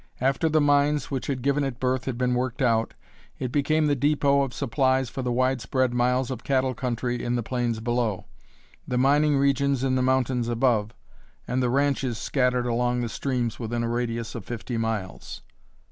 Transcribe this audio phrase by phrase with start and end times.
[0.19, 2.95] After the mines which had given it birth had been worked out,
[3.37, 7.43] it became the depot of supplies for the widespread miles of cattle country in the
[7.43, 8.25] plains below,
[8.87, 10.95] the mining regions in the mountains above,
[11.47, 15.43] and the ranches scattered along the streams within a radius of fifty miles.